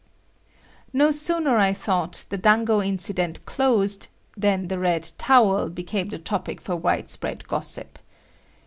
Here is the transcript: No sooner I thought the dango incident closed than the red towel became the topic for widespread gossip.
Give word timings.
No 0.91 1.11
sooner 1.11 1.59
I 1.59 1.73
thought 1.73 2.25
the 2.31 2.37
dango 2.39 2.81
incident 2.81 3.45
closed 3.45 4.07
than 4.35 4.67
the 4.67 4.79
red 4.79 5.11
towel 5.19 5.69
became 5.69 6.09
the 6.09 6.17
topic 6.17 6.59
for 6.59 6.75
widespread 6.75 7.47
gossip. 7.47 7.99